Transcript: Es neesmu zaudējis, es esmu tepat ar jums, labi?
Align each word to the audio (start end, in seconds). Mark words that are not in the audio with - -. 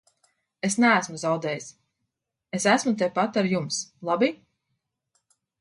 Es 0.67 0.77
neesmu 0.83 1.19
zaudējis, 1.23 1.67
es 2.61 2.67
esmu 2.73 2.97
tepat 3.05 3.41
ar 3.43 3.51
jums, 3.55 3.81
labi? 4.11 4.35